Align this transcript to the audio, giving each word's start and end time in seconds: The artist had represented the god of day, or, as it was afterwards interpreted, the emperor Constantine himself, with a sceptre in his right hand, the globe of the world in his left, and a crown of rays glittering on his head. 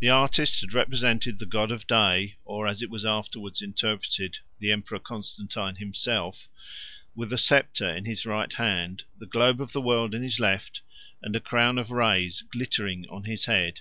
The 0.00 0.08
artist 0.08 0.62
had 0.62 0.72
represented 0.72 1.38
the 1.38 1.44
god 1.44 1.70
of 1.70 1.86
day, 1.86 2.36
or, 2.46 2.66
as 2.66 2.80
it 2.80 2.88
was 2.88 3.04
afterwards 3.04 3.60
interpreted, 3.60 4.38
the 4.58 4.72
emperor 4.72 4.98
Constantine 4.98 5.74
himself, 5.76 6.48
with 7.14 7.30
a 7.30 7.36
sceptre 7.36 7.90
in 7.90 8.06
his 8.06 8.24
right 8.24 8.54
hand, 8.54 9.04
the 9.18 9.26
globe 9.26 9.60
of 9.60 9.74
the 9.74 9.82
world 9.82 10.14
in 10.14 10.22
his 10.22 10.40
left, 10.40 10.80
and 11.20 11.36
a 11.36 11.40
crown 11.40 11.76
of 11.76 11.90
rays 11.90 12.40
glittering 12.40 13.04
on 13.10 13.24
his 13.24 13.44
head. 13.44 13.80